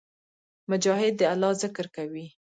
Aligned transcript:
مجاهد 0.69 1.13
د 1.17 1.21
الله 1.33 1.51
ذکر 1.63 1.85
کوي. 1.95 2.25